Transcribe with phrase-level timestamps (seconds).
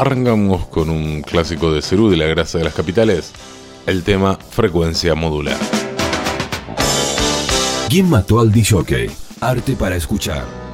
[0.00, 3.32] arrancamos con un clásico de Cerú de la grasa de las capitales,
[3.86, 5.58] el tema Frecuencia Modular.
[7.90, 9.10] ¿Quién mató al DJ?
[9.42, 10.69] Arte para escuchar.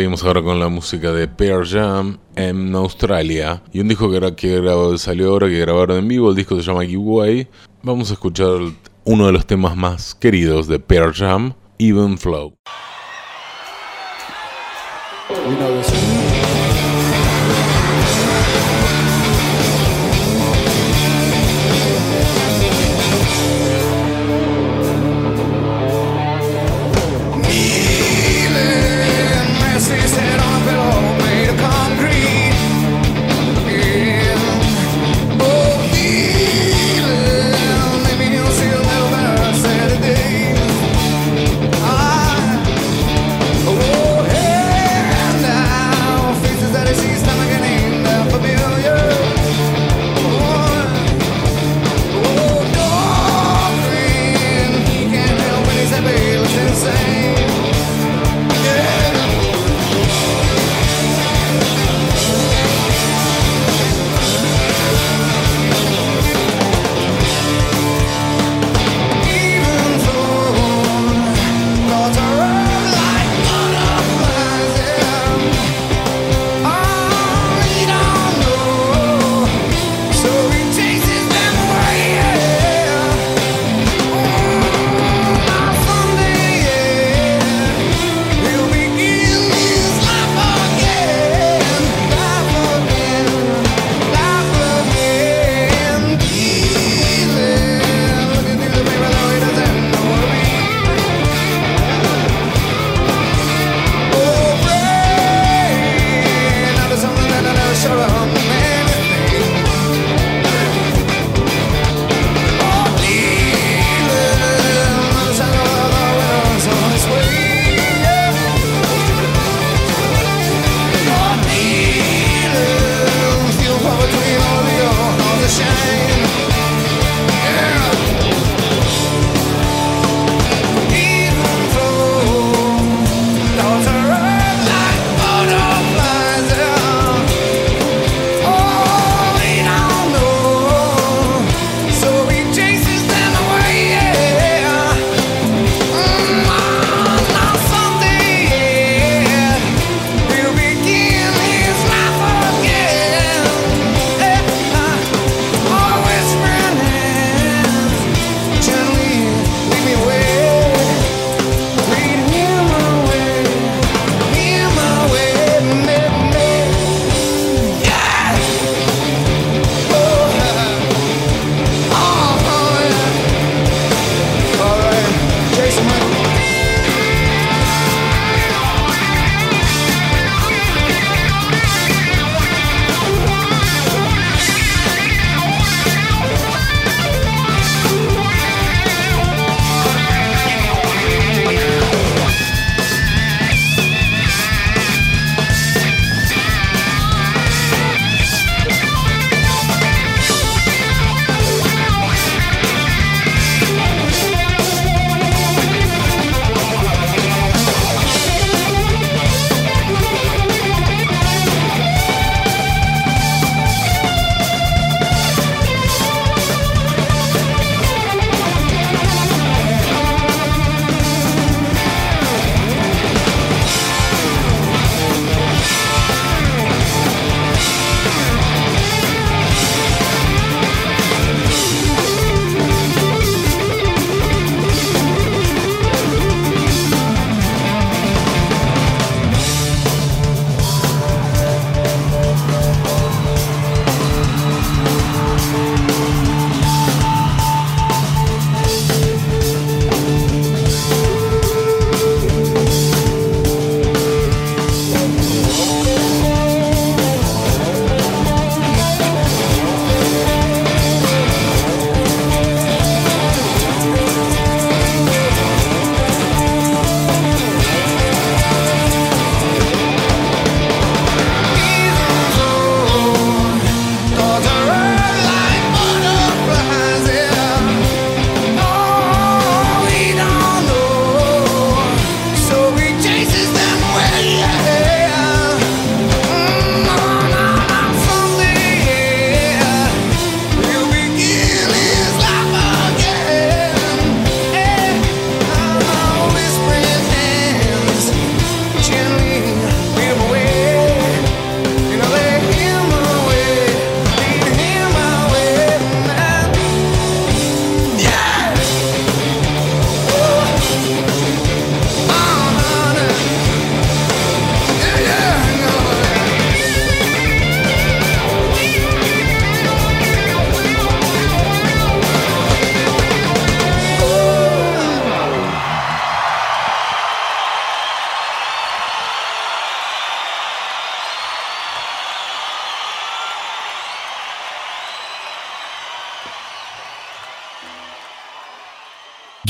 [0.00, 3.62] Seguimos ahora con la música de Pearl Jam en Australia.
[3.70, 6.30] Y un disco que, que salió ahora, que grabaron en vivo.
[6.30, 7.46] El disco se llama Giveaway.
[7.82, 8.48] Vamos a escuchar
[9.04, 12.54] uno de los temas más queridos de Pearl Jam, Even Flow.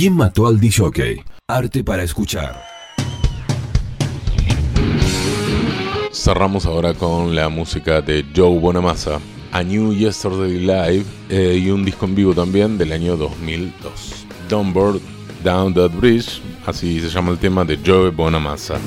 [0.00, 1.22] ¿Quién mató al DJ?
[1.46, 2.58] Arte para escuchar.
[6.10, 9.20] Cerramos ahora con la música de Joe Bonamassa,
[9.52, 14.24] A New Yesterday Live eh, y un disco en vivo también del año 2002.
[14.48, 14.74] Don't
[15.44, 18.80] Down That Bridge, así se llama el tema de Joe Bonamassa.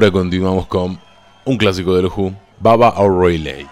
[0.00, 0.98] Ahora continuamos con
[1.44, 3.66] un clásico de los Who, Baba O'Reilly.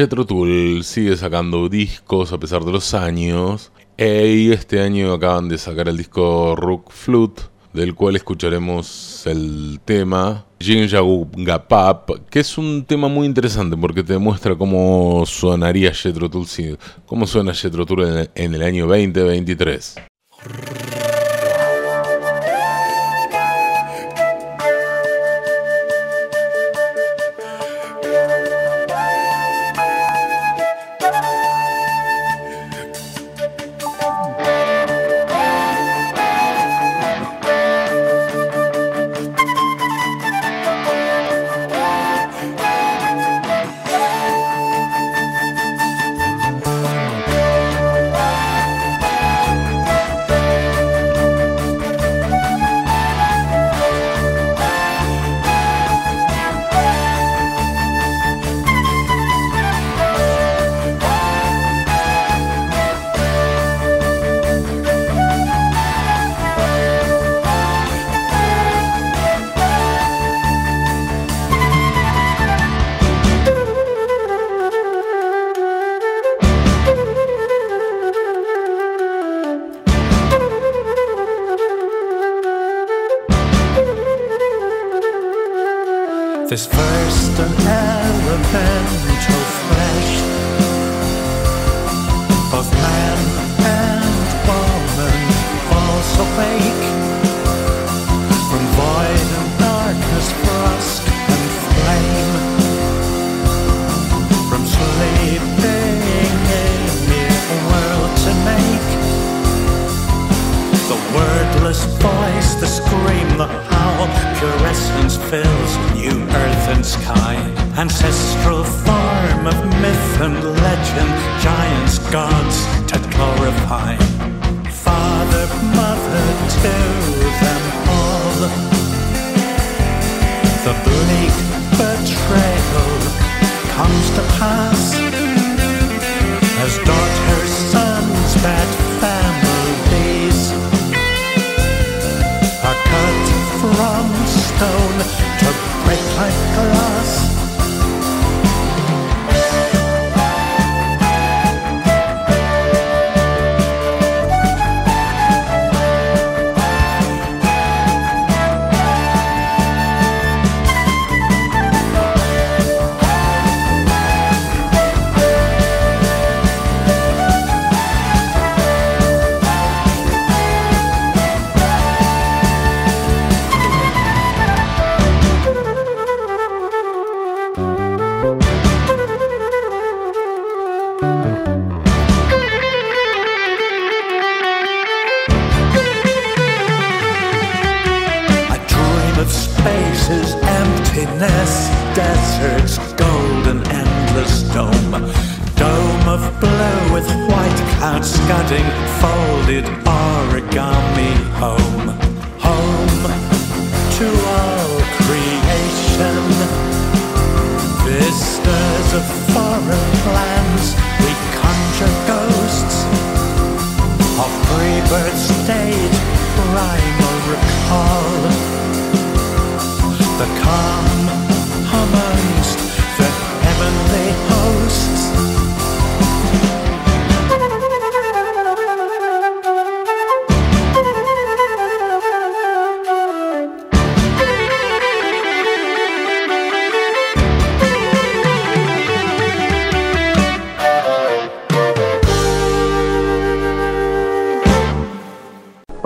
[0.00, 3.70] Jetro Tull sigue sacando discos a pesar de los años.
[3.98, 7.42] Y este año acaban de sacar el disco Rook Flute,
[7.74, 11.00] del cual escucharemos el tema Jinja
[12.30, 15.92] que es un tema muy interesante porque te muestra cómo sonaría
[17.04, 20.09] cómo suena Jetro Tull en el año 2023.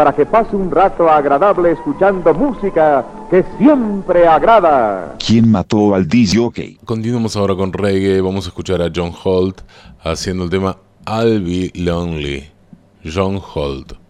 [0.05, 5.17] Para que pase un rato agradable escuchando música que siempre agrada.
[5.19, 6.07] ¿Quién mató al
[6.45, 6.59] Ok.
[6.85, 8.21] Continuamos ahora con reggae.
[8.21, 9.63] Vamos a escuchar a John Holt
[10.03, 12.45] haciendo el tema I'll Be Lonely.
[13.03, 14.04] John Holt.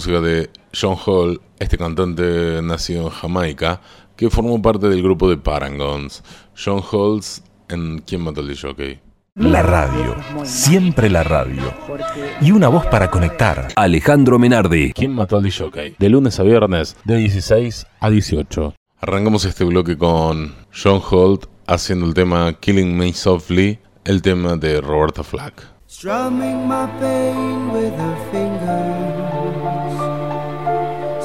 [0.00, 3.82] Música de John Hall, este cantante nacido en Jamaica,
[4.16, 6.24] que formó parte del grupo de Parangons.
[6.56, 8.98] John Halls en ¿Quién mató al jockey?
[9.34, 11.64] La radio, siempre la radio.
[12.40, 13.68] Y una voz para conectar.
[13.76, 14.94] Alejandro Menardi.
[14.94, 15.96] ¿Quién mató al jockey?
[15.98, 18.74] De lunes a viernes, de 16 a 18.
[19.02, 24.80] Arrancamos este bloque con John Holt haciendo el tema Killing Me Softly, el tema de
[24.80, 25.80] Roberta Flack.
[25.90, 29.19] Strumming my pain with her fingers,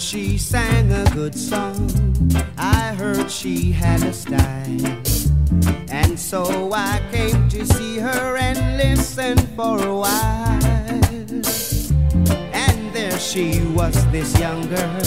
[0.00, 1.90] She sang a good song.
[2.56, 5.00] I heard she had a style.
[5.90, 10.64] And so I came to see her and listen for a while.
[12.52, 15.00] And there she was, this young girl,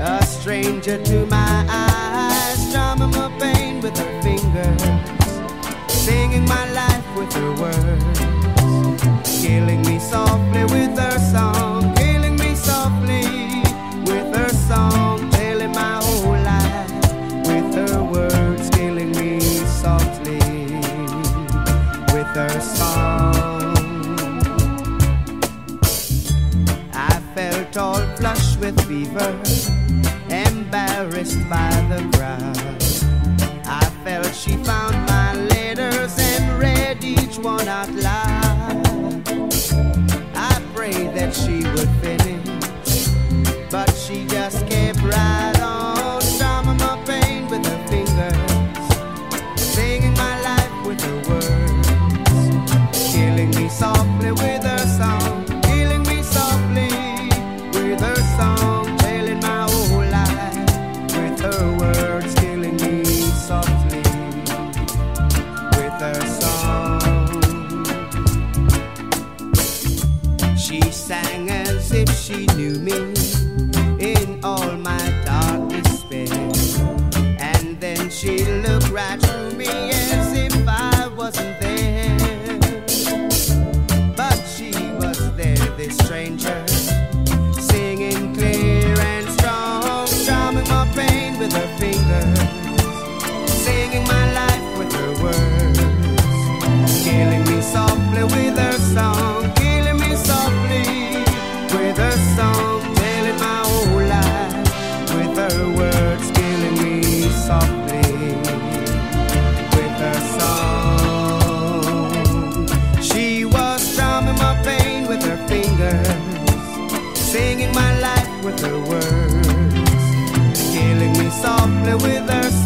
[0.00, 5.10] a stranger to my eyes, drumming my pain with her fingers
[6.10, 8.20] singing my life with her words,
[9.40, 11.69] killing me softly with her song,
[28.60, 29.30] with fever,
[30.28, 32.56] embarrassed by the crowd.
[33.66, 39.22] I felt she found my letters and read each one out loud.
[40.34, 43.08] I prayed that she would finish,
[43.70, 45.59] but she just kept right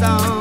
[0.01, 0.34] song,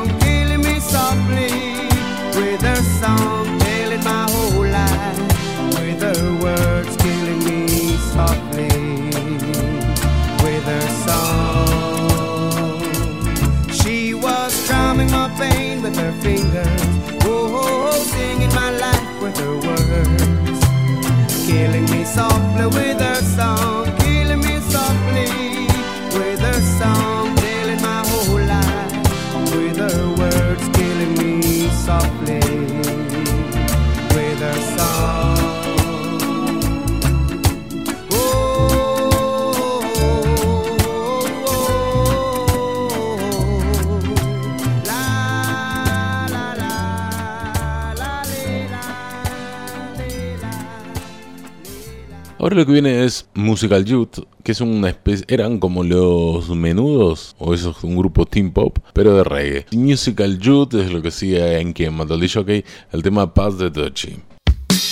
[52.54, 57.52] Lo que viene es Musical Youth, que es una especie, eran como los menudos, o
[57.56, 59.66] eso es un grupo teen pop, pero de reggae.
[59.72, 63.72] Musical Youth es lo que sigue en quien mató al jockey, el tema Pass the
[63.72, 64.22] Dutchie.
[64.70, 64.84] This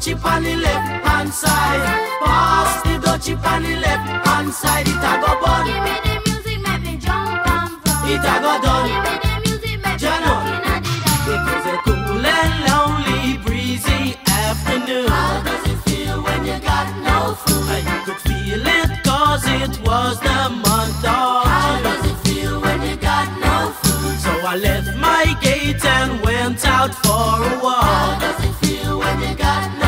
[0.00, 1.82] Dutchie on the left hand side.
[2.24, 4.88] Pass the dutchie on the left hand side.
[4.88, 5.66] It a go bun.
[5.66, 8.08] give me the music, make me jump and from.
[8.08, 8.52] It a go
[8.88, 10.32] Give me the music, make me Jano.
[10.40, 11.32] looking at the dawn.
[11.32, 15.08] It was a cool and lonely, breezy afternoon.
[15.08, 17.68] How does it feel when you got no food?
[17.68, 22.80] I could feel it cause it was the month of How does it feel when
[22.88, 24.18] you got no food?
[24.18, 27.84] So I left my gate and went out for a walk.
[27.84, 29.79] How does it feel when you got no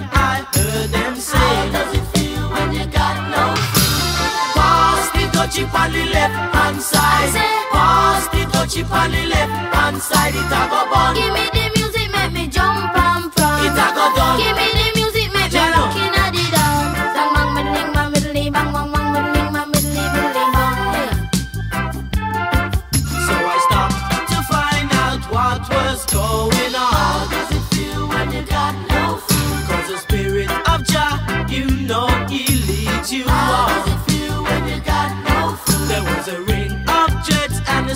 [0.00, 4.56] I heard them How say, does it feel when you got no food?
[4.56, 7.34] Pass the dutchie on the left hand side.
[7.72, 10.34] Pass the dutchie on the left hand side.
[10.34, 11.14] It a go bun.
[11.14, 12.91] Give me the music, make me jump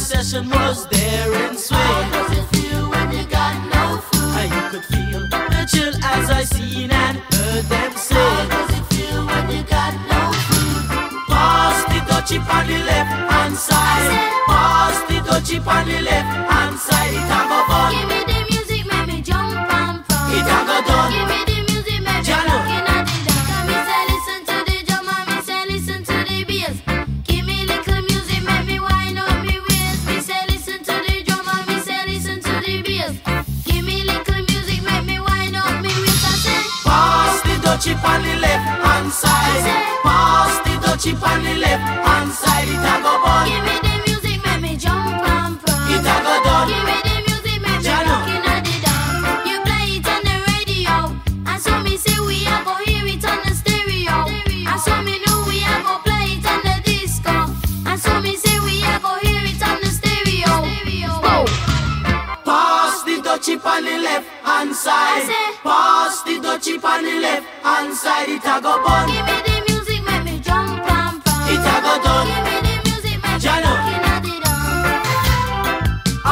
[0.07, 4.37] session was there in How does it feel when you got no food?
[4.39, 8.15] And you could feel the chill as I seen and heard them say.
[8.15, 10.87] How does it feel when you got no food?
[11.27, 14.11] Pass the dutchie on the left hand side.
[14.47, 17.13] Pass the dutchie on the left hand side.
[17.13, 18.26] It a go bun.
[40.05, 40.73] Pass the
[41.27, 42.69] on the left hand side.
[42.69, 43.47] It a go bun.
[43.49, 45.57] give me the music, make me jump and.
[45.93, 46.69] It a go done.
[46.69, 49.49] Give me the music, make me looking at the.
[49.49, 50.95] You play it on the radio,
[51.51, 54.17] and so me say we a go hear it on the stereo.
[54.71, 57.37] And so me know we a go play it on the disco.
[57.89, 60.53] And so me say we a go hear it on the stereo.
[62.45, 63.15] Pass the
[63.65, 65.29] on the left hand side.
[65.63, 68.29] Pass the dutchie on the left hand side.
[68.29, 69.07] It a go bun.
[69.13, 71.49] Give me the music, make me jump and from.
[71.53, 72.27] It a go done.
[72.31, 74.35] Give me the music, make me looking at the.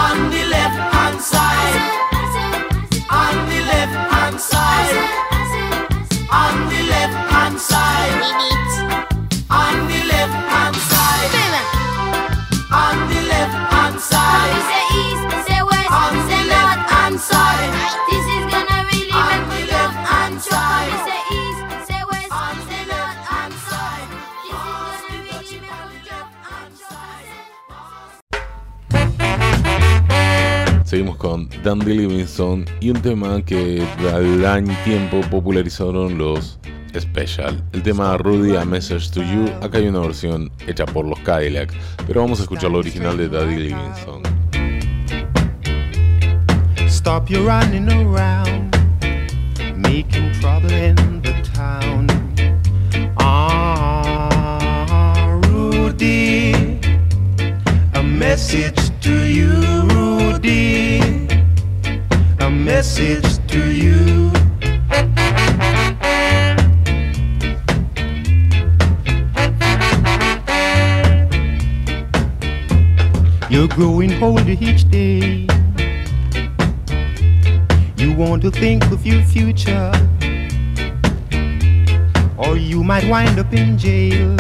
[0.05, 1.75] On the left hand side.
[1.77, 4.95] say, I say, I say, On the left hand side.
[4.95, 6.25] I say, I say.
[6.43, 8.64] On the left hand side.
[30.95, 36.61] Seguimos con Dandy Livingston y un tema que al año tiempo popularizaron los
[36.97, 37.61] Special.
[37.73, 41.75] El tema Rudy A Message to You, acá hay una versión hecha por los Cadillac,
[42.07, 44.23] pero vamos a escuchar la original de Daddy Livingston.
[46.87, 48.77] Stop your running around,
[49.77, 52.07] making trouble in the town.
[53.19, 54.61] Ah,
[55.49, 56.79] Rudy,
[57.95, 59.84] a message to you,
[62.41, 64.33] A message to you.
[73.49, 75.47] You're growing older each day.
[77.97, 79.93] You want to think of your future,
[82.37, 84.37] or you might wind up in jail.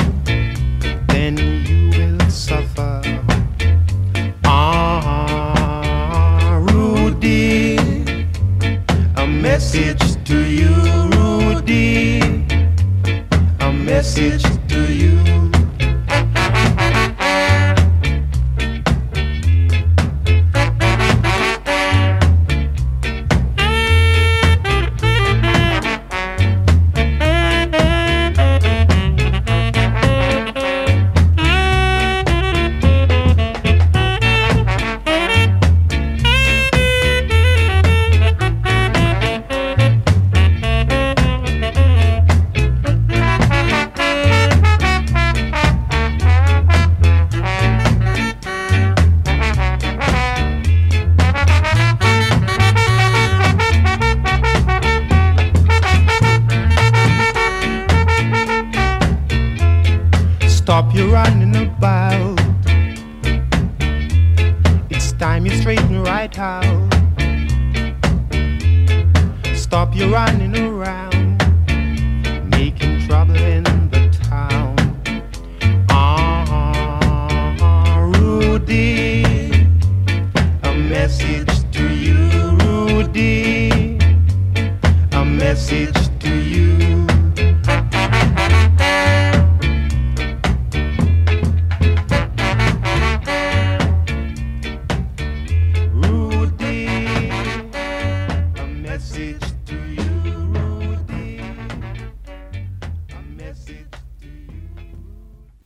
[9.54, 10.74] Message to you,
[11.14, 12.18] Rudy,
[13.60, 14.53] a message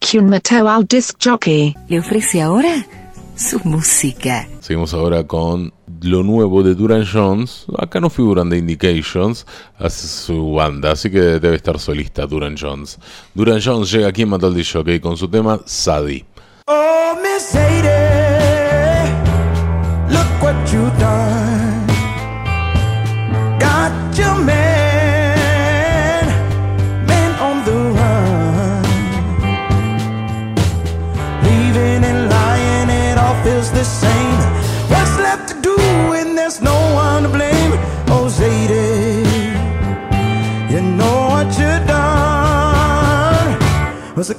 [0.08, 1.74] vacuum metal disc jockey.
[1.88, 2.86] Le ofrece ahora
[3.36, 4.48] su música.
[4.60, 7.66] Seguimos ahora con lo nuevo de Duran Jones.
[7.76, 9.46] Acá no figuran The Indications,
[9.78, 12.98] hace su banda, así que debe estar solista Duran Jones.
[13.34, 16.24] Duran Jones llega aquí en Metal Disc Jockey con su tema Sadie.
[16.66, 17.90] Oh, Miss Sadie,
[20.08, 21.86] look what you done.
[23.58, 24.57] Got your man.
[36.48, 37.72] there's no one to blame.
[38.08, 39.28] Oh, Sadie,
[40.72, 43.58] you know what you've done
[44.16, 44.34] was a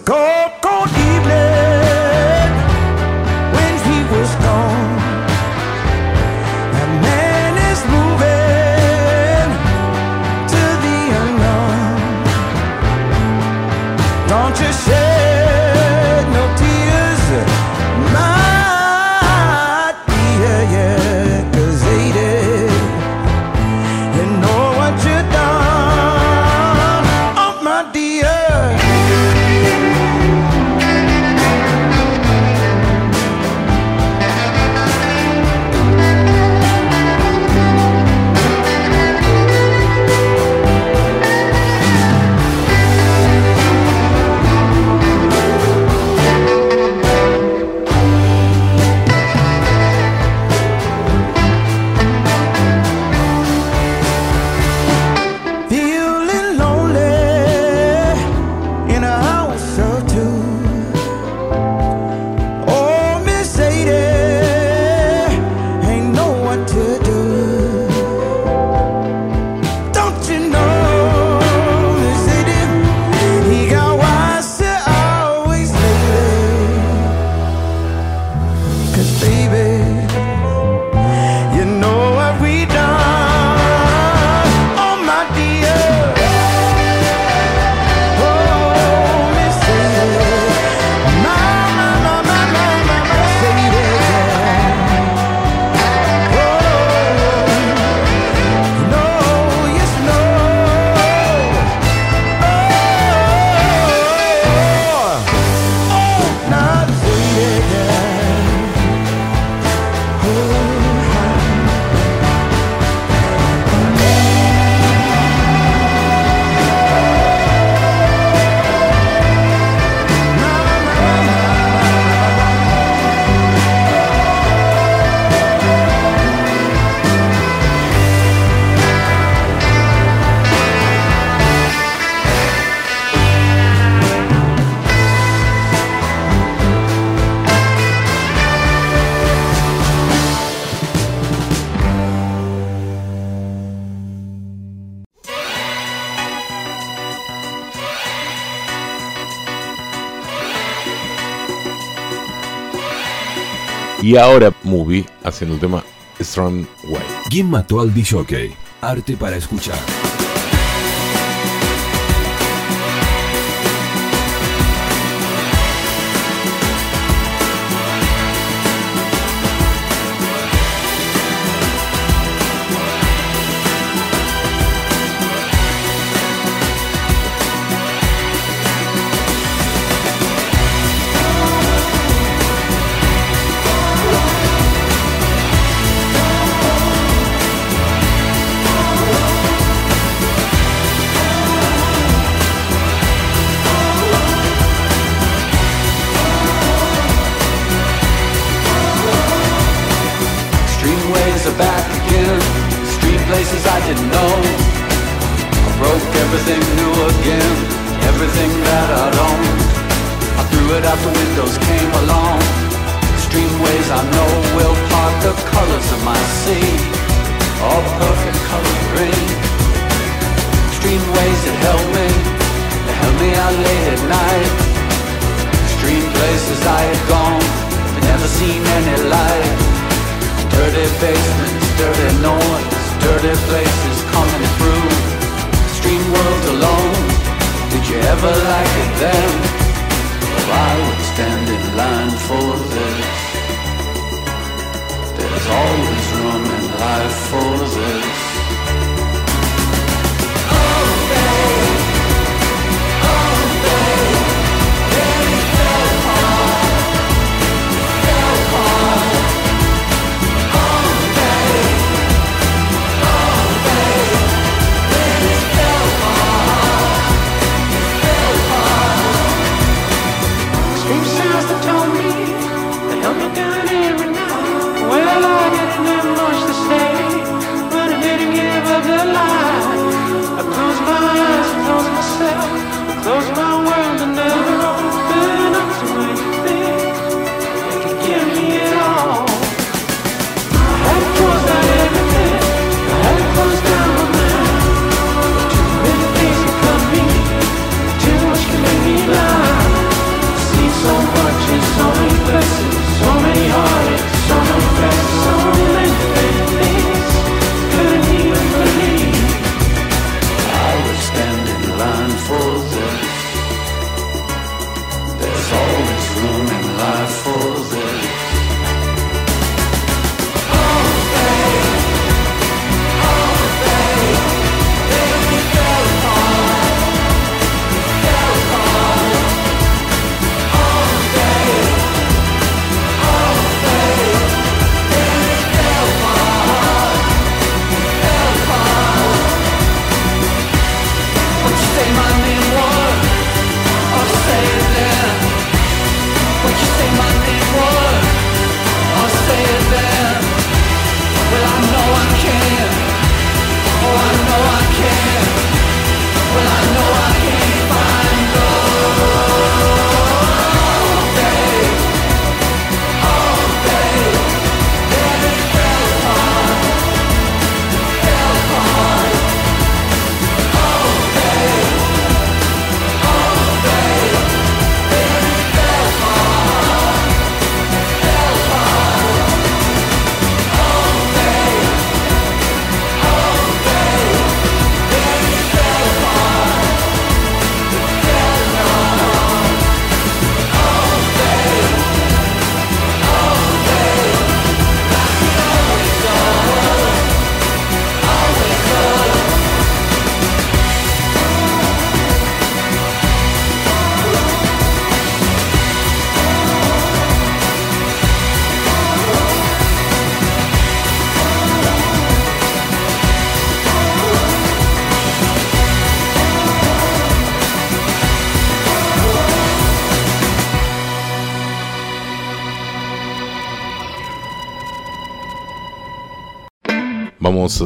[154.10, 155.84] Y ahora Movie haciendo el tema
[156.20, 157.04] Strong Way.
[157.30, 158.56] ¿Quién mató al DJ?
[158.82, 159.78] Arte para escuchar.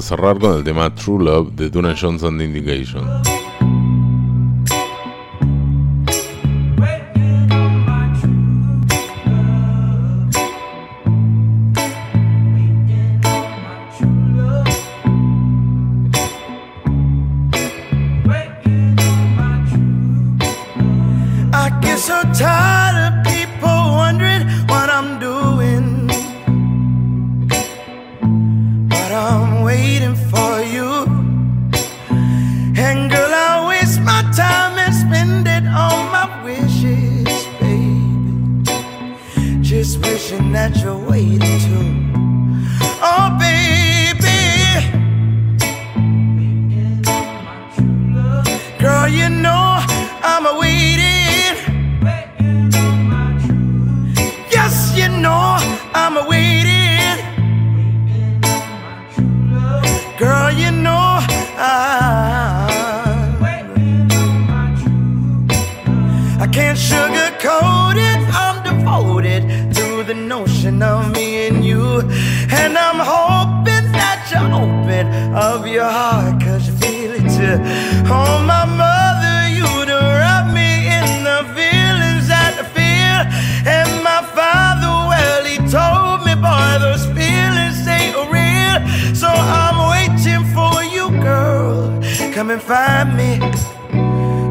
[0.03, 3.22] cerrar con el tema True Love de Duna Johnson de Indication.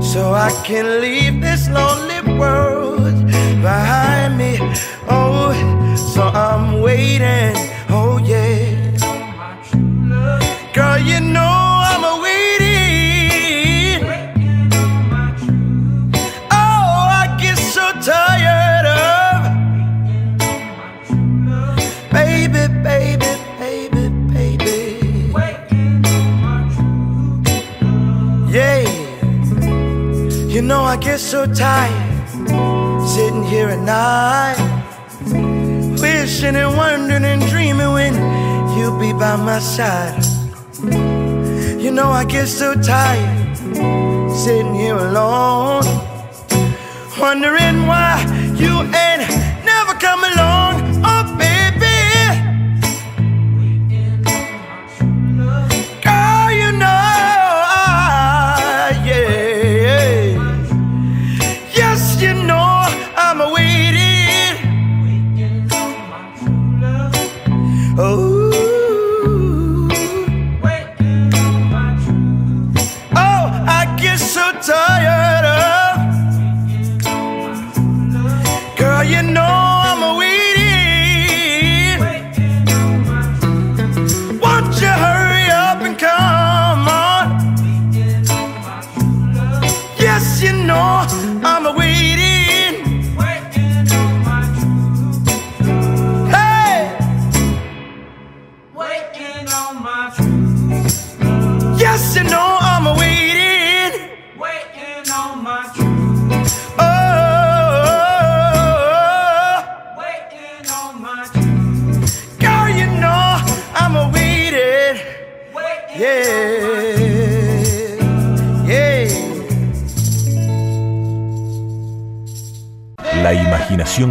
[0.02, 3.14] So I can leave this lonely world
[3.62, 4.58] behind me.
[5.08, 5.52] Oh,
[5.96, 7.54] so I'm waiting.
[7.88, 8.82] Oh, yeah.
[10.74, 11.61] Girl, you know
[30.72, 32.28] know I get so tired
[33.06, 34.56] sitting here at night,
[36.00, 38.14] wishing and wondering and dreaming when
[38.74, 40.24] you'll be by my side.
[41.82, 43.56] You know I get so tired
[44.44, 45.84] sitting here alone,
[47.20, 48.14] wondering why
[48.62, 48.72] you
[49.04, 49.28] ain't
[49.70, 50.51] never come along.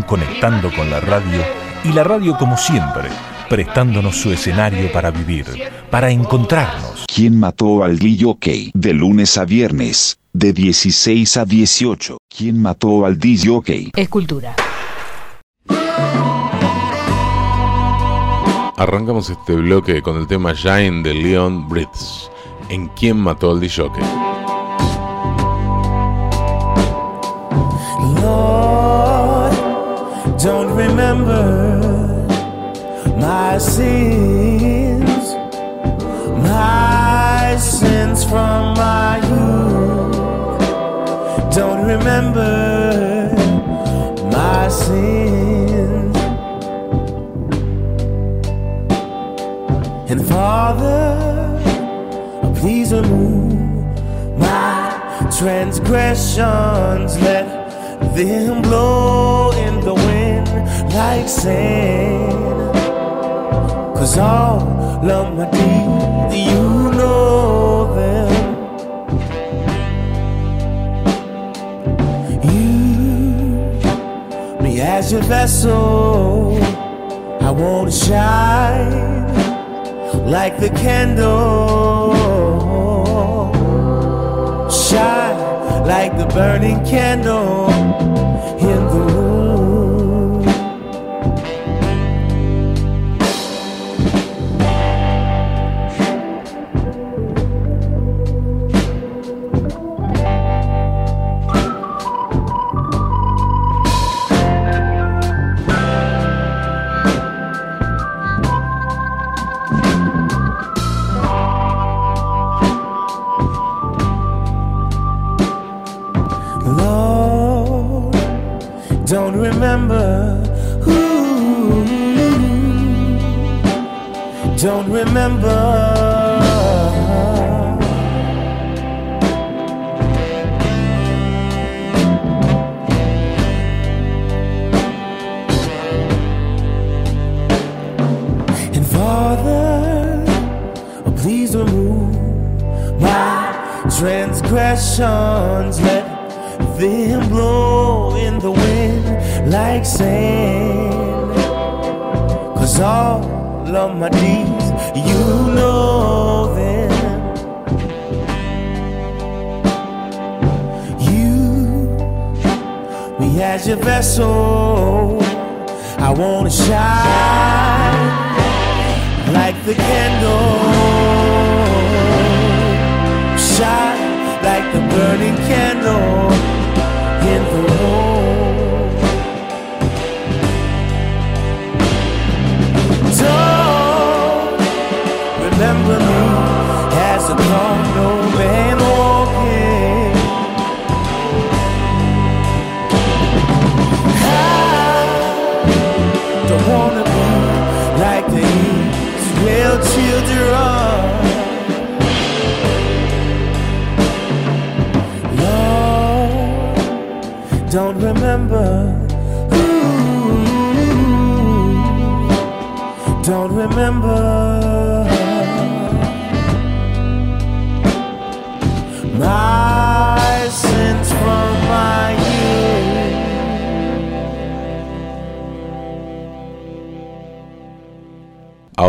[0.06, 1.44] Conectando con la radio
[1.84, 3.10] y la radio como siempre,
[3.50, 5.46] prestándonos su escenario para vivir,
[5.90, 7.06] para encontrarnos.
[7.12, 8.72] ¿Quién mató al DJ?
[8.76, 12.18] De lunes a viernes, de 16 a 18.
[12.30, 13.92] ¿Quién mató al DJ?
[13.96, 14.56] Escultura.
[18.78, 22.30] Arrancamos este bloque con el tema Shine de Leon Bridges.
[22.70, 23.90] ¿En quién mató al DJ?
[28.22, 28.71] Lord,
[30.44, 32.26] don't remember
[33.20, 35.36] my sins,
[36.42, 40.18] my sins from my youth.
[41.54, 43.32] Don't remember
[44.32, 46.18] my sins.
[50.10, 51.20] And Father,
[52.56, 53.54] please remove
[54.40, 57.22] my transgressions.
[57.22, 57.62] Let
[58.16, 60.01] them blow in the
[60.94, 62.76] like sand.
[63.96, 68.32] Cause all of my deeds, you know them.
[72.44, 73.86] Use
[74.62, 76.58] me as your vessel.
[77.42, 79.28] I want to shine
[80.30, 82.14] like the candle.
[84.70, 85.38] Shine
[85.86, 88.21] like the burning candle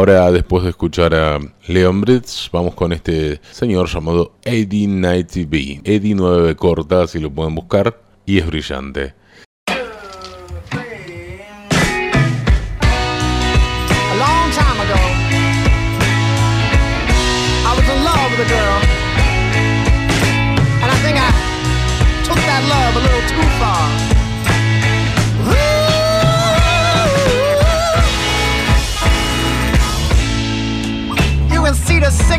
[0.02, 1.38] Ahora, después de escuchar a
[1.68, 5.82] Leon Bridge, vamos con este señor llamado Eddie 90B.
[5.84, 9.14] Eddie 9 corta, si lo pueden buscar, y es brillante.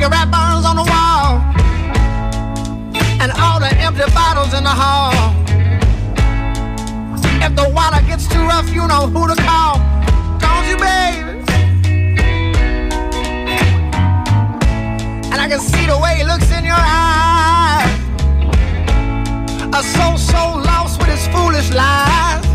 [0.04, 1.40] Cigarette burns on the wall.
[3.24, 5.14] And all the empty bottles in the hall.
[7.46, 9.80] If the water gets too rough, you know who to call.
[10.44, 11.30] Don't you, baby?
[15.32, 18.00] and I can see the way he looks in your eyes.
[19.80, 22.46] A soul so lost with his foolish lies.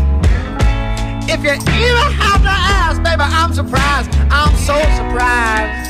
[1.27, 4.11] If you even have to ask, baby, I'm surprised.
[4.29, 5.88] I'm so surprised.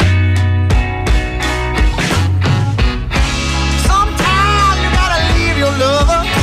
[5.80, 6.38] Leave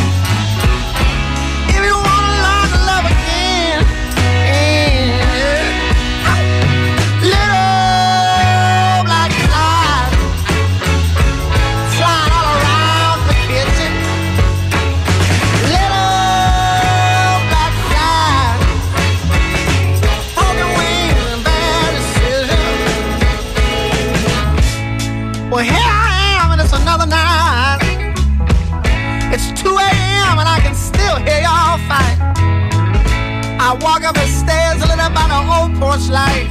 [36.07, 36.49] old porch light.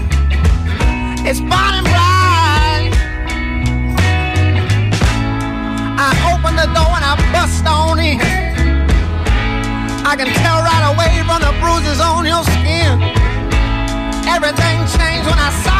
[1.25, 2.91] It's burning bright.
[5.97, 8.19] I open the door and I bust on in.
[10.05, 13.01] I can tell right away from the bruises on your skin.
[14.27, 15.74] Everything changed when I saw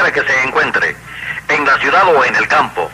[0.00, 0.96] quiera que se encuentre,
[1.48, 2.88] en la ciudad o en el campo.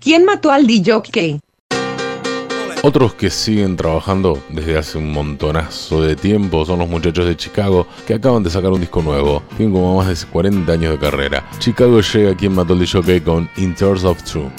[0.00, 1.40] ¿Quién mató al DJ?
[2.82, 7.86] Otros que siguen trabajando desde hace un montonazo de tiempo son los muchachos de Chicago
[8.06, 9.42] que acaban de sacar un disco nuevo.
[9.56, 11.44] Tienen como más de 40 años de carrera.
[11.58, 14.50] Chicago llega a quien mató el DJ con In Terms of True.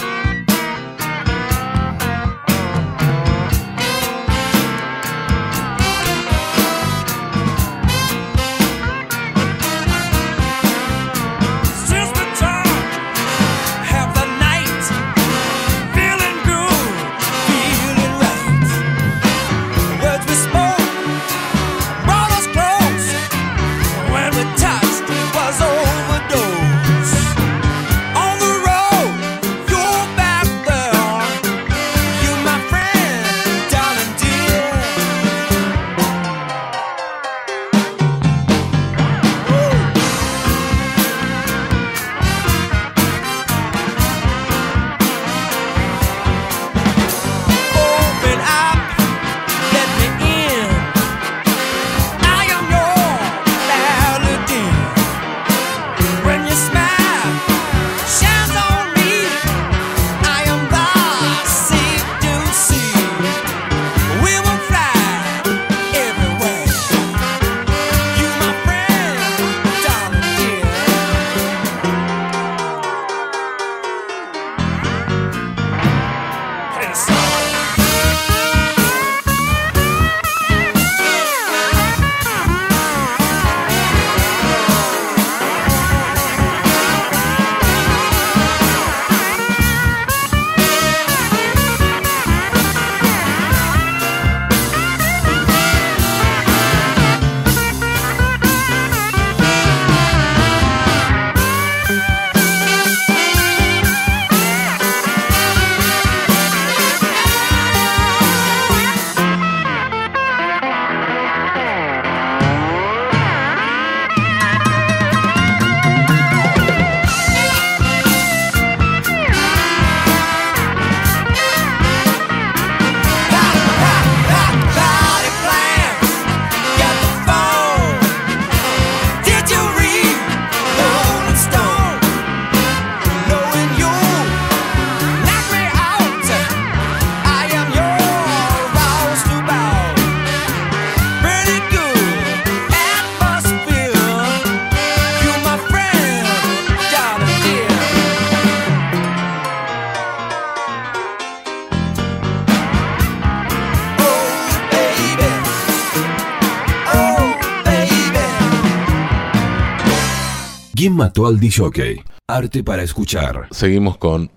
[160.95, 162.03] Mató al DJ?
[162.27, 163.47] Arte para escuchar.
[163.51, 164.31] Seguimos con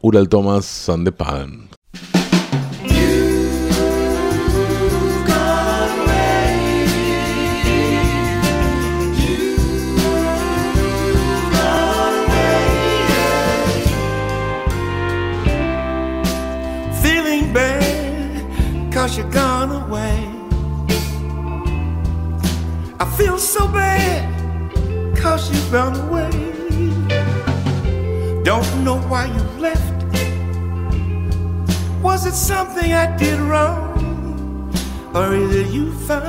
[0.00, 1.63] Ural Thomas and the Pan.
[28.44, 30.04] Don't know why you left.
[32.02, 34.70] Was it something I did wrong?
[35.14, 36.28] Or is it you found?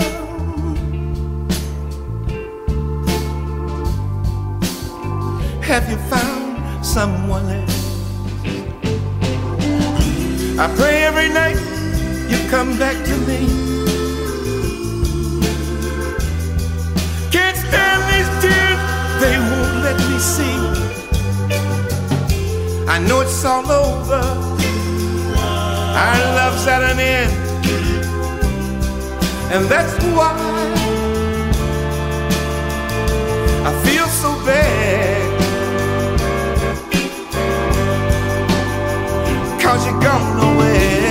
[5.61, 7.83] Have you found someone else?
[10.57, 11.59] I pray every night
[12.31, 13.39] you come back to me.
[17.29, 18.79] Can't stand these tears,
[19.19, 20.84] they won't let me see.
[22.95, 24.21] I know it's all over,
[26.01, 27.33] our love's at an end,
[29.51, 30.31] and that's why
[33.65, 35.41] I feel so bad.
[39.61, 41.04] Cause you're gone away.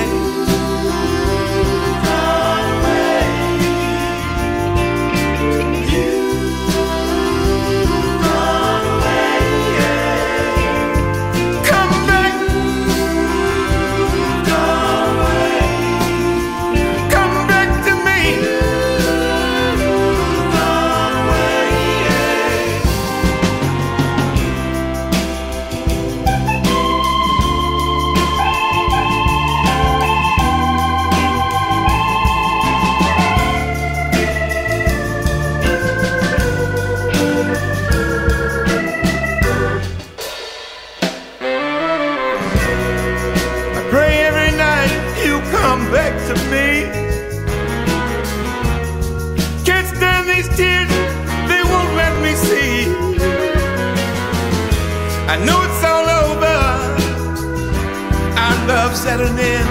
[59.14, 59.68] At an end,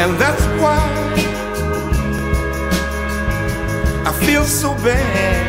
[0.00, 0.80] and that's why
[4.06, 5.47] I feel so bad.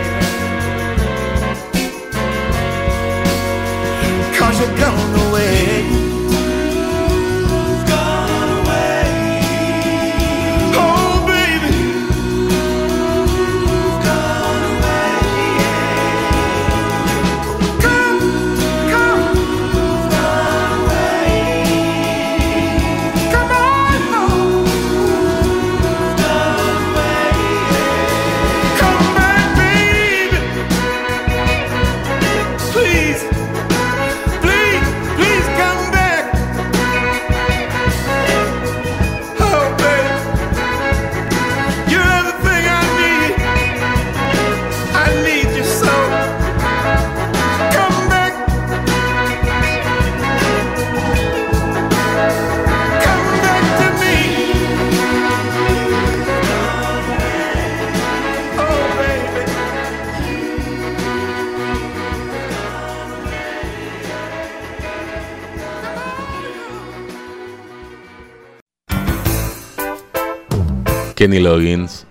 [71.29, 72.07] Kenny Loggins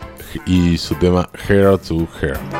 [0.46, 2.57] y su tema Hair to Hair.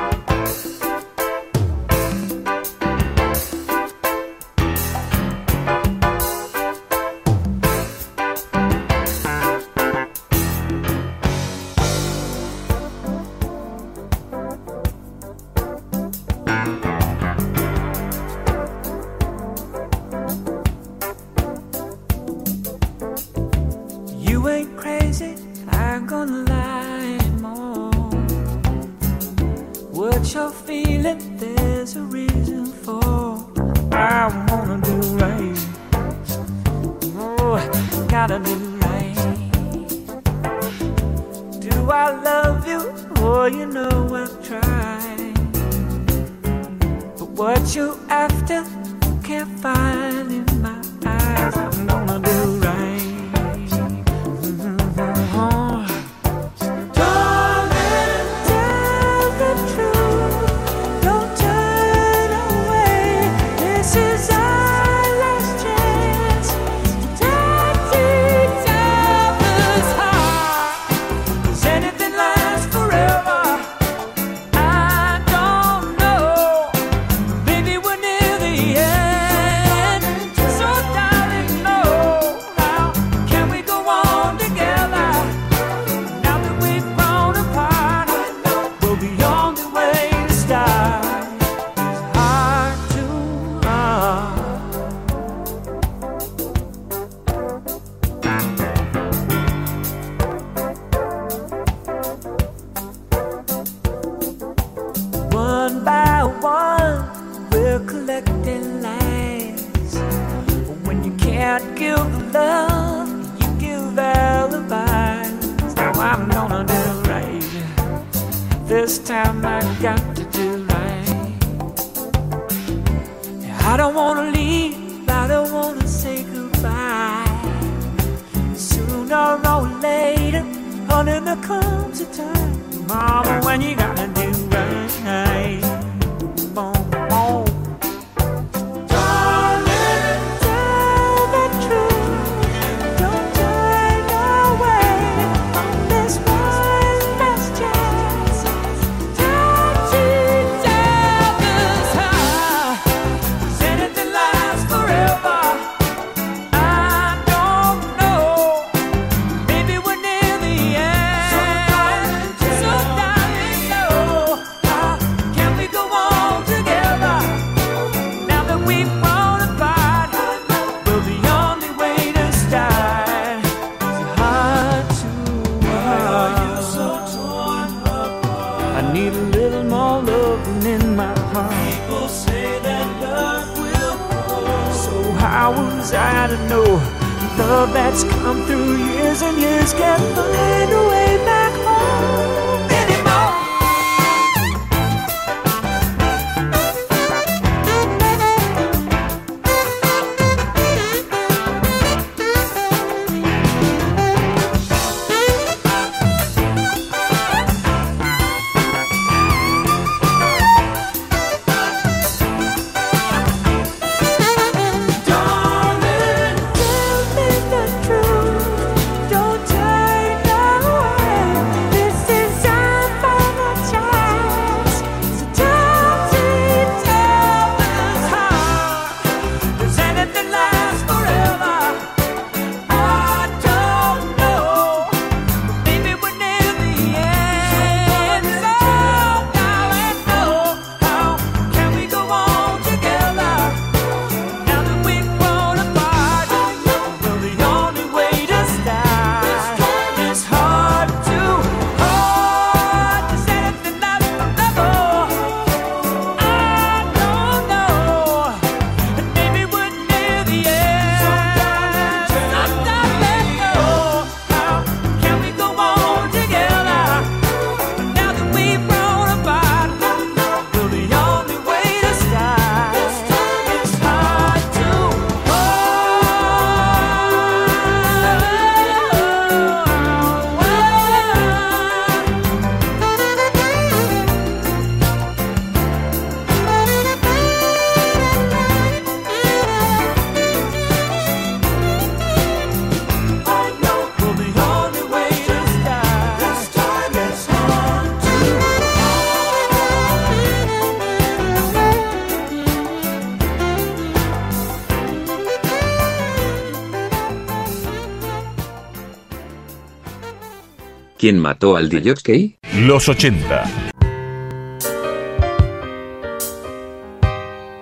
[310.98, 312.38] ¿Quién mató al DJ?
[312.62, 313.44] Los 80.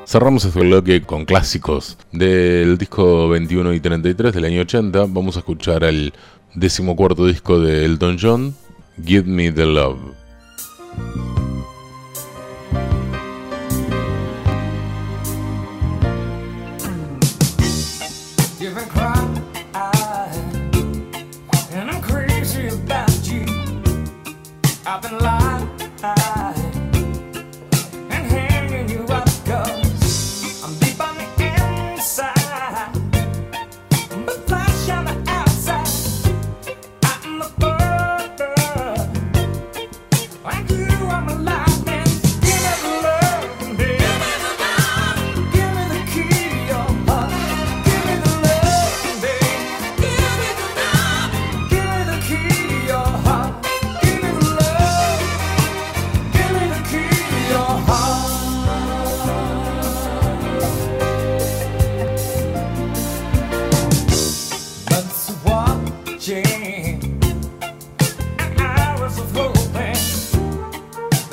[0.06, 5.00] Cerramos este bloque con clásicos del disco 21 y 33 del año 80.
[5.08, 6.14] Vamos a escuchar el
[6.54, 8.56] decimocuarto disco de Elton John,
[9.04, 10.05] Give Me the Love.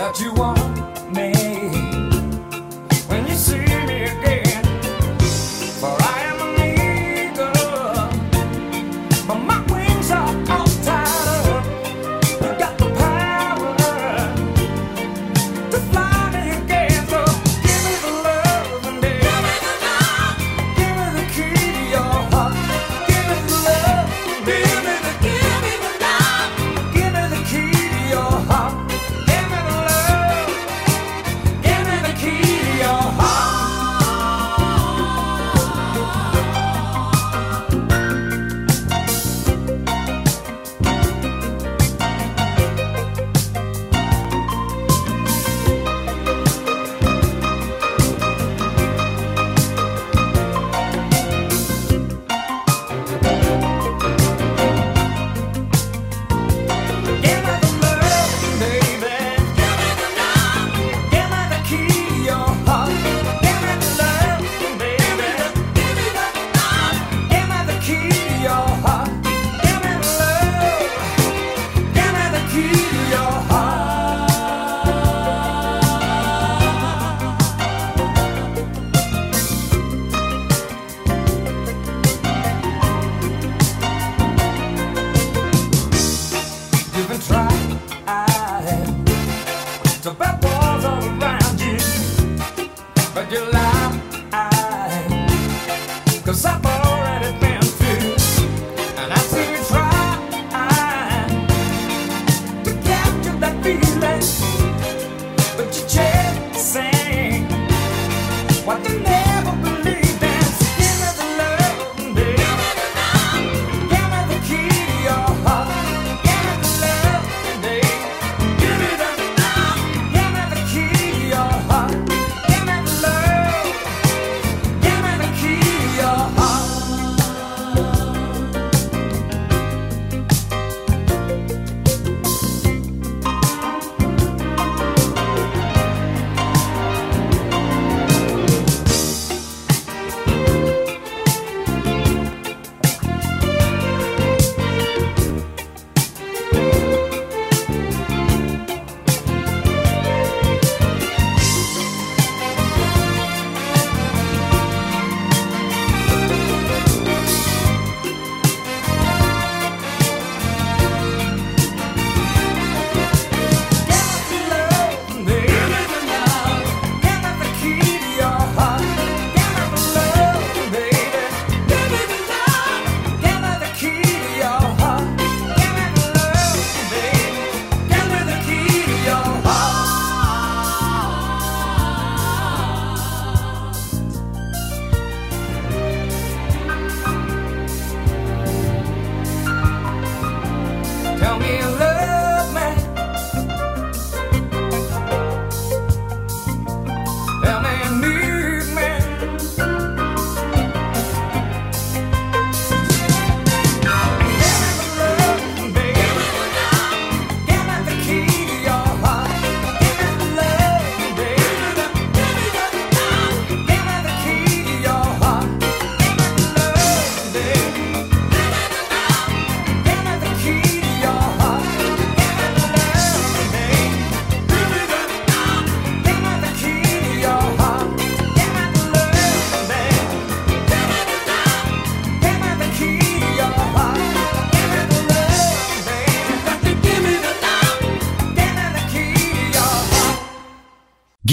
[0.03, 0.82] that you want.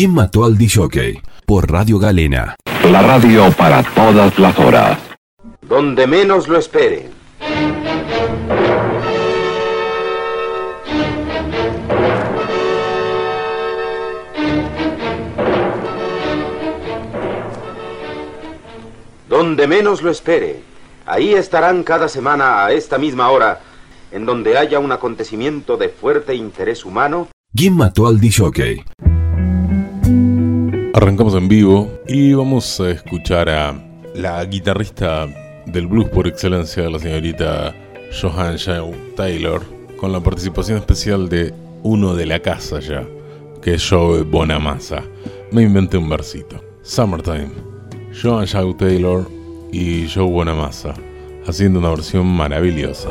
[0.00, 1.20] ¿Quién mató al DJ?
[1.44, 2.56] Por Radio Galena.
[2.90, 4.98] La radio para todas las horas.
[5.60, 7.10] Donde menos lo espere.
[19.28, 20.62] Donde menos lo espere.
[21.04, 23.60] Ahí estarán cada semana a esta misma hora,
[24.12, 27.28] en donde haya un acontecimiento de fuerte interés humano.
[27.54, 28.84] ¿Quién mató al DJ?
[31.00, 33.74] Arrancamos en vivo y vamos a escuchar a
[34.14, 35.26] la guitarrista
[35.64, 37.74] del blues por excelencia, la señorita
[38.20, 39.62] Johan Shaw Taylor,
[39.96, 43.08] con la participación especial de uno de la casa ya,
[43.62, 45.02] que es Joe Bonamassa.
[45.52, 46.62] Me inventé un versito.
[46.82, 47.48] Summertime.
[48.22, 49.26] Johan Shaw Taylor
[49.72, 50.92] y Joe Bonamassa,
[51.46, 53.08] haciendo una versión maravillosa.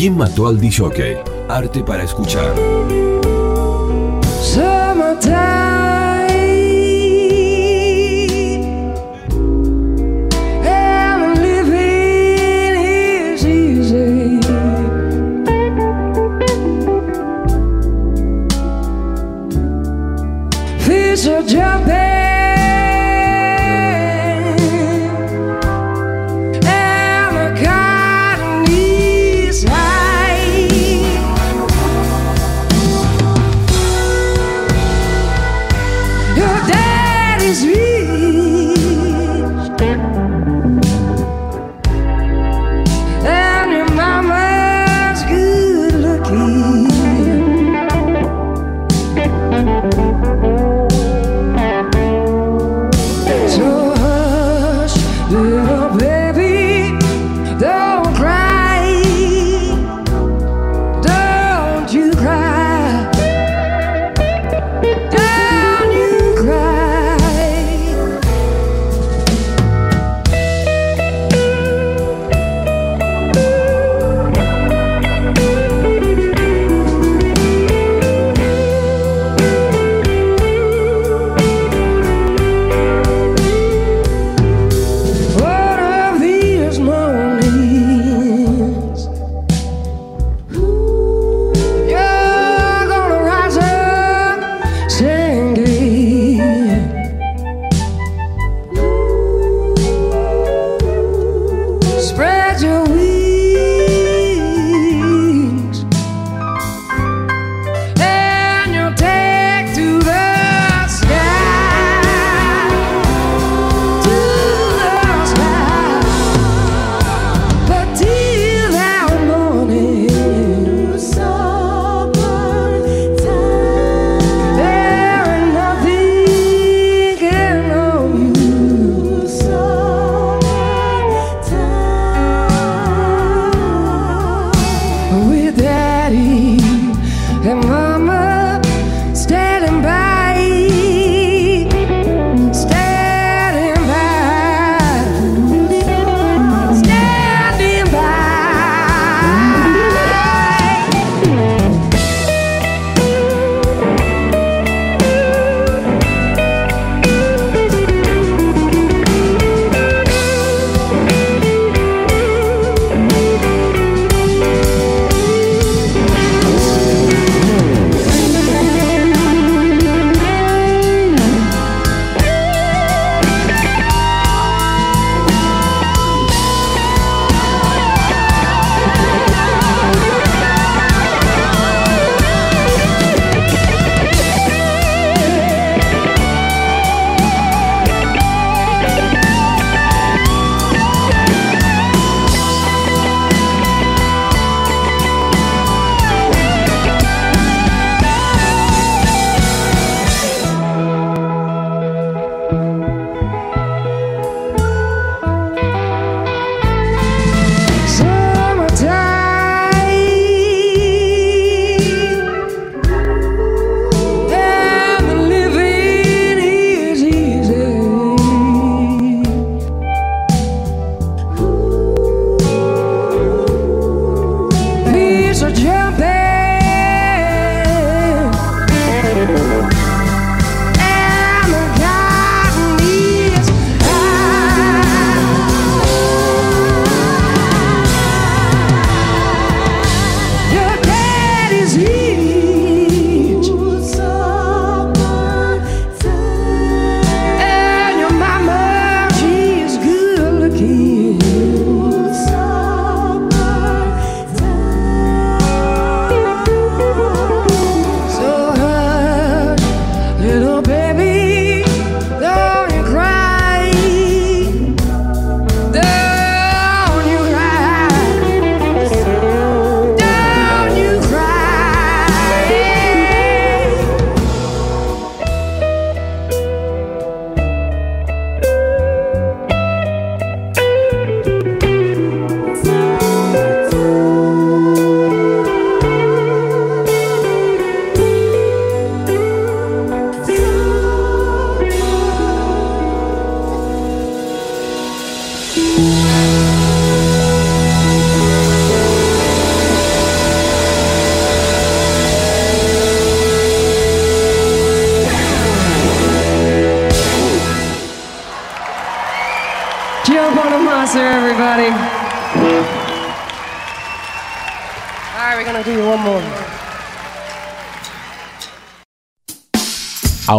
[0.00, 1.18] ¿Quién mató al disjockey?
[1.46, 2.54] Arte para escuchar.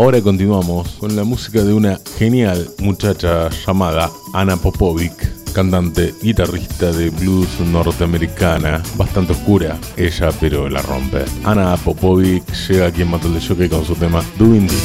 [0.02, 5.14] Ahora continuamos con la música de una genial muchacha llamada Ana Popovic,
[5.54, 11.24] cantante, guitarrista de blues norteamericana, bastante oscura, ella pero la rompe.
[11.44, 14.82] Ana Popovic llega aquí en Mattel de Jockey con su tema Doing This.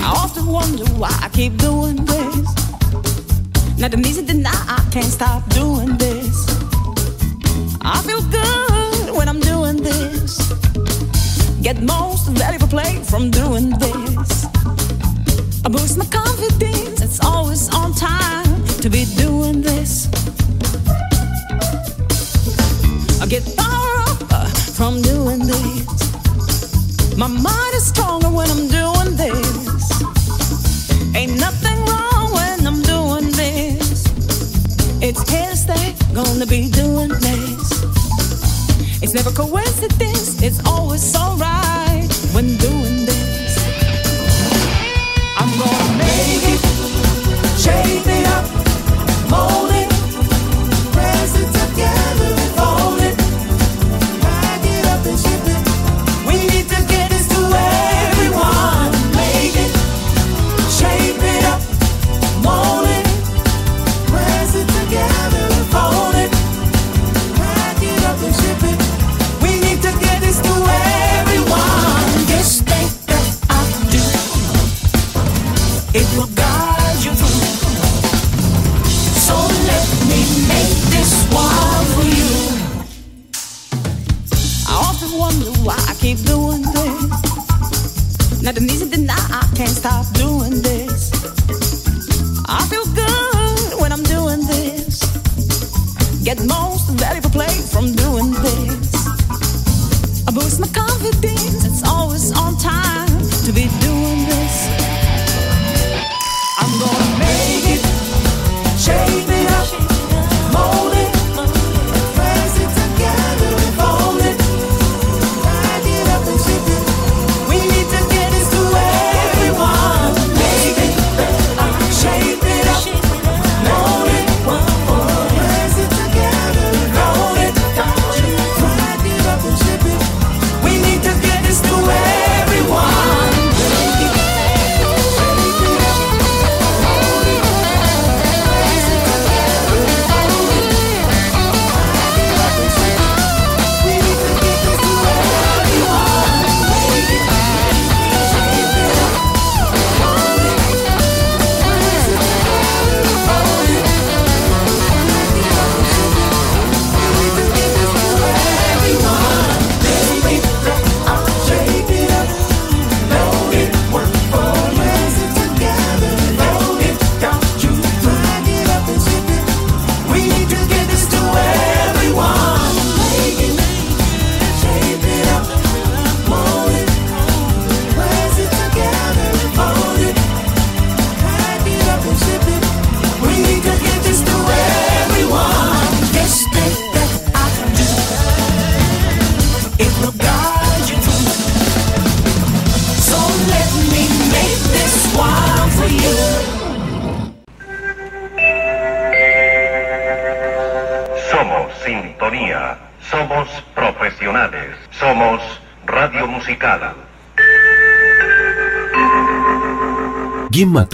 [0.00, 2.48] I often wonder why I keep doing this.
[3.76, 6.46] Now the music deny I can't stop doing this.
[7.82, 10.38] I feel good when I'm doing this.
[11.60, 14.07] Get most valuable play from doing this.
[15.70, 20.08] Boost my confidence, it's always on time to be doing this.
[23.20, 27.16] I get power up uh, from doing this.
[27.18, 30.02] My mind is stronger when I'm doing this.
[31.14, 34.06] Ain't nothing wrong when I'm doing this.
[35.02, 37.82] It's here to stay, gonna be doing this.
[39.02, 41.47] It's never coincidence, it's always alright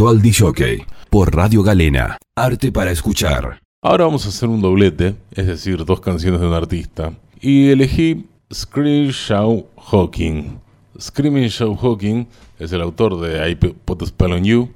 [0.04, 0.86] ¿Quién mató al DJ?
[1.08, 2.18] Por Radio Galena.
[2.36, 3.60] Arte para escuchar.
[3.82, 7.14] Ahora vamos a hacer un doblete, es decir, dos canciones de un artista.
[7.40, 10.58] Y elegí Screamshaw Hawking.
[11.00, 12.26] Screaming Shaw Hawking
[12.58, 14.70] es el autor de I Put a Spell on You.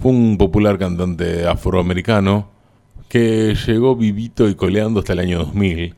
[0.00, 2.48] Fue un popular cantante afroamericano
[3.08, 5.94] que llegó vivito y coleando hasta el año 2000,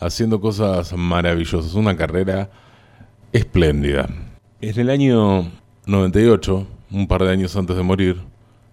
[0.00, 2.50] haciendo cosas maravillosas, una carrera
[3.32, 4.06] espléndida.
[4.60, 5.50] En el año
[5.86, 8.22] 98, un par de años antes de morir,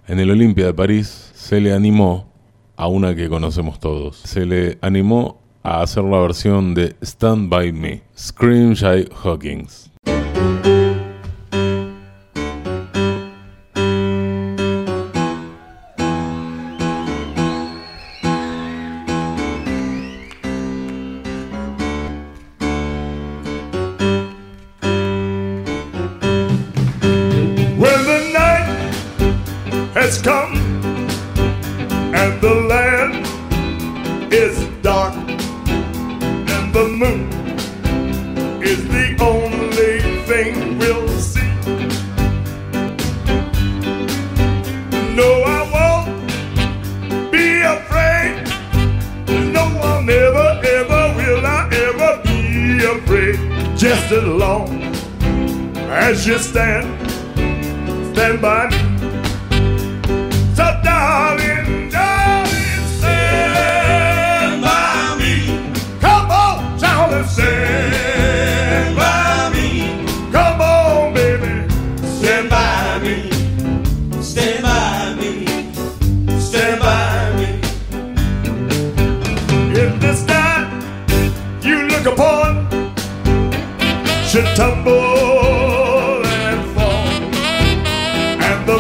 [0.07, 2.31] en el Olimpia de París se le animó
[2.75, 4.17] a una que conocemos todos.
[4.17, 9.91] Se le animó a hacer la versión de Stand By Me, Scream Shy Hawkins.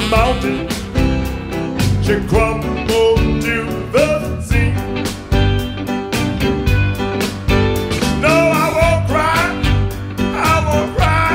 [0.09, 0.69] Mountain
[2.03, 2.75] should crumble
[3.41, 4.71] to the sea.
[8.21, 9.45] No, I won't cry.
[10.19, 11.31] I won't cry.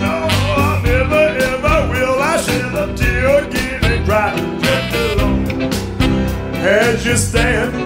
[0.00, 0.14] No,
[0.56, 2.18] I never, ever will.
[2.20, 4.34] I shed a tear again and cry.
[4.60, 5.72] Just as long
[6.54, 7.85] as you stand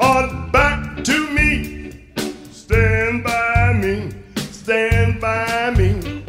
[0.00, 2.06] on back to me.
[2.50, 6.24] Stand by me, stand by me.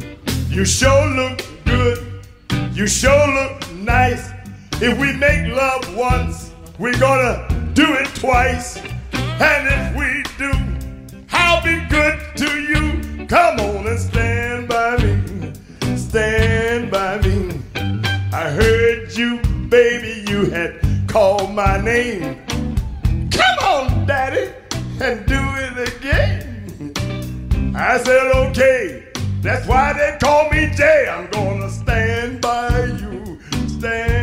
[0.49, 1.97] You sure look good,
[2.73, 4.31] you sure look nice.
[4.81, 8.77] If we make love once, we're gonna do it twice.
[9.13, 10.51] And if we do,
[11.31, 13.25] I'll be good to you.
[13.27, 15.53] Come on and stand by me,
[15.97, 17.61] stand by me.
[18.33, 22.44] I heard you, baby, you had called my name.
[24.07, 24.53] Daddy,
[25.01, 26.93] and do it again.
[27.75, 29.07] I said, okay,
[29.41, 31.07] that's why they call me Jay.
[31.09, 34.14] I'm gonna stand by you, stand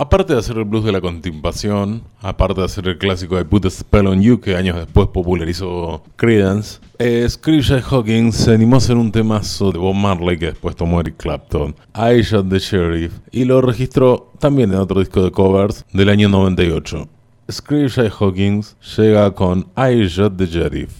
[0.00, 3.66] Aparte de hacer el blues de la contemplación, aparte de hacer el clásico de Put
[3.66, 8.78] a Spell on You, que años después popularizó Credence, eh, Scrooge Hawkins se animó a
[8.78, 13.12] hacer un temazo de Bob Marley que después tomó Eric Clapton, I Shot the Sheriff,
[13.30, 17.06] y lo registró también en otro disco de covers del año 98.
[17.52, 20.94] Scrooge Hawkins llega con I Shot the Sheriff.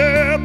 [0.00, 0.38] I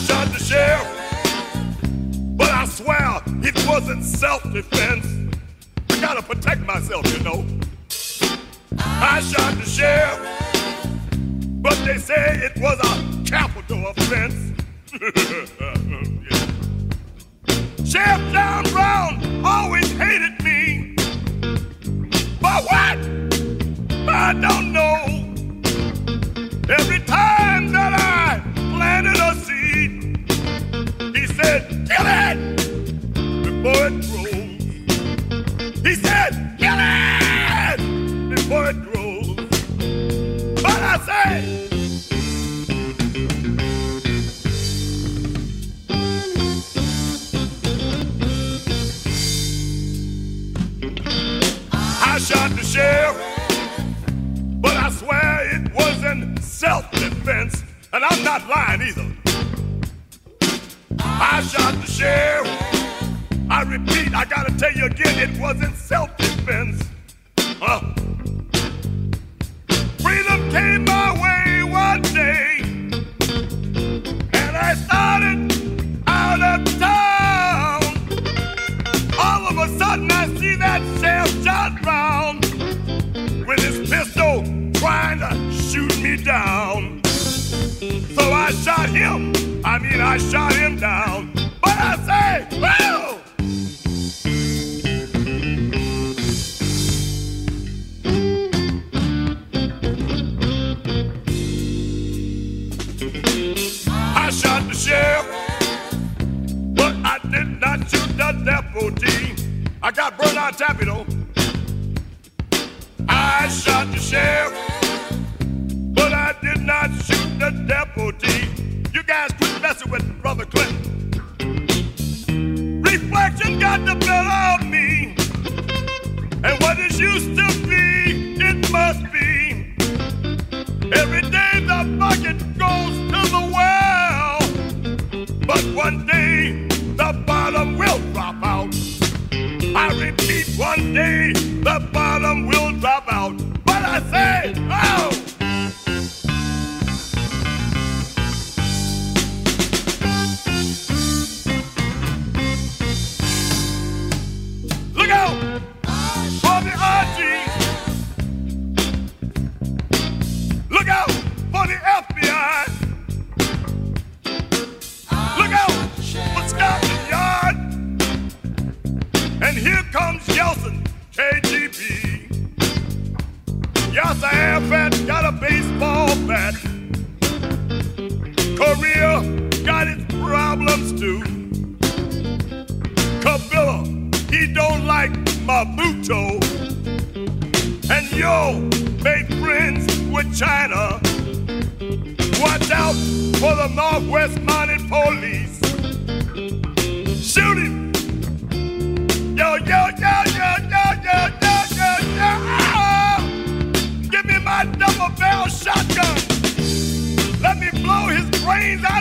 [0.00, 0.88] shot the sheriff,
[2.36, 5.06] but I swear it wasn't self-defense.
[5.90, 7.46] I gotta protect myself, you know.
[8.80, 10.18] I shot the sheriff,
[11.62, 14.34] but they say it was a capital offense.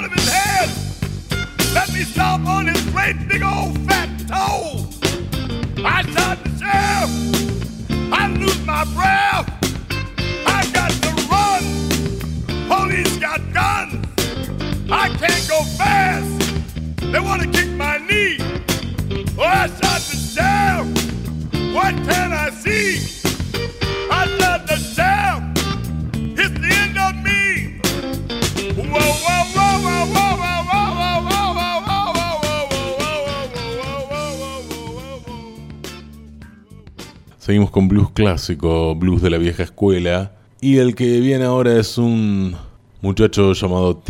[0.08, 0.70] of his head.
[1.74, 4.88] Let me stomp on his great big old fat toe.
[5.84, 7.12] I shot the sheriff.
[8.12, 9.48] I lose my breath.
[10.48, 11.64] I got to run.
[12.70, 14.06] Police got guns.
[14.90, 16.32] I can't go fast.
[17.12, 18.38] They want to kick my knee.
[19.38, 21.74] Oh, I shot the sheriff.
[21.76, 22.47] What can I
[37.48, 40.34] Seguimos con blues clásico, blues de la vieja escuela.
[40.60, 42.53] Y el que viene ahora es un
[43.02, 44.03] muchacho llamado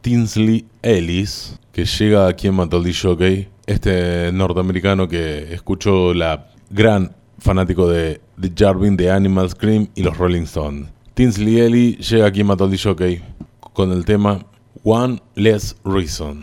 [0.00, 3.48] Tinsley Ellis, que llega aquí en al Jockey.
[3.66, 10.16] Este norteamericano que escuchó la gran fanático de, de Jarvin, de Animal Scream y los
[10.16, 10.88] Rolling Stones.
[11.12, 13.20] Tinsley Ellis llega aquí en al Jockey
[13.74, 14.46] con el tema
[14.82, 16.42] One Less Reason.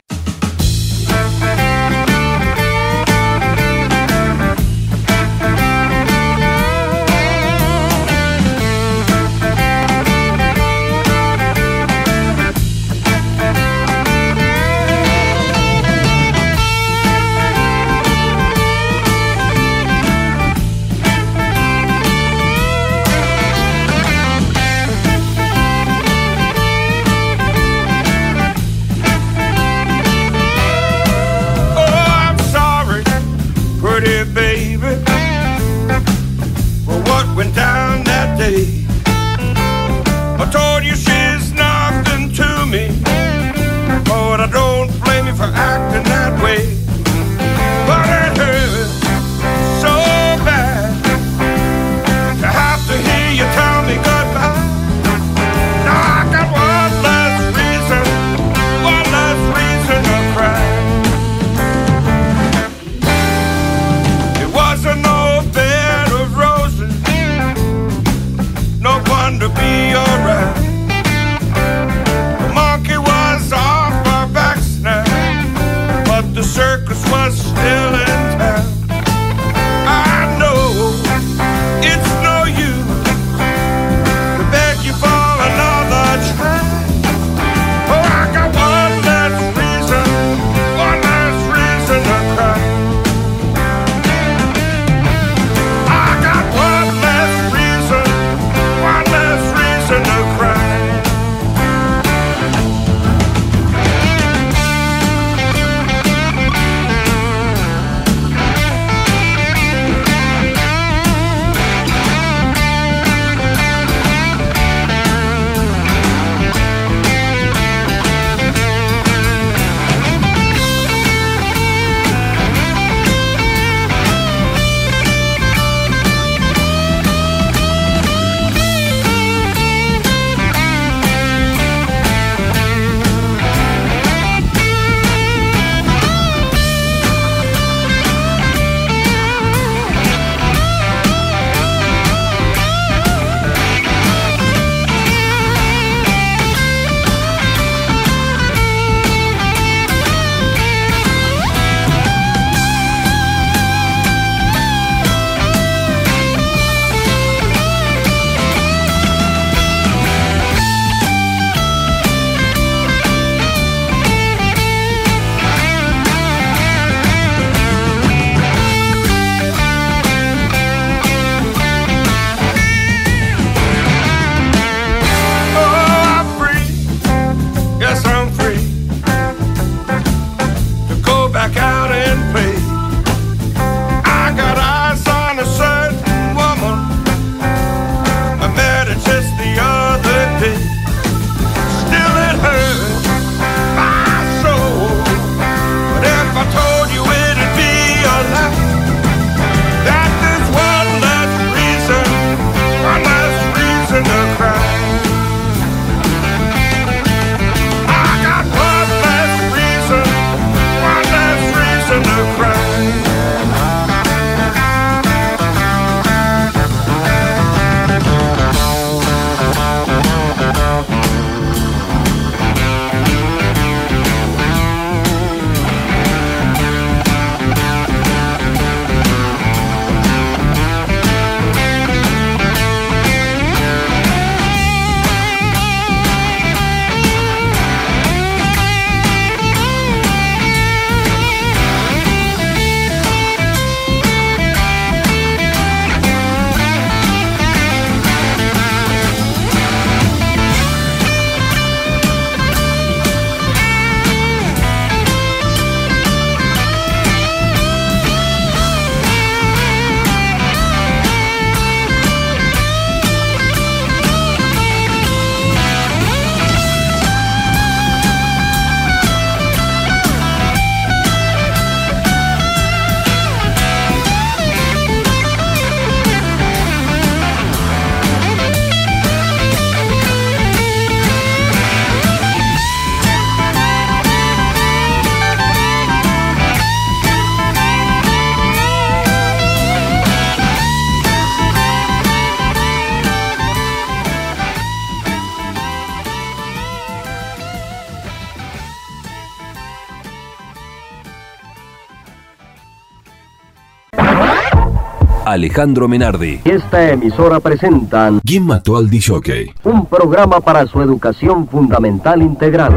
[305.32, 306.40] Alejandro Menardi.
[306.46, 309.54] Esta emisora presentan ¿Quién mató al DJ?
[309.64, 312.74] un programa para su educación fundamental integral.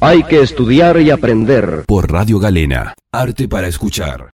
[0.00, 1.84] Hay que estudiar y aprender.
[1.86, 2.94] Por Radio Galena.
[3.12, 4.29] Arte para escuchar.